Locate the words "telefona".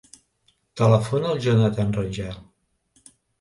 0.81-1.29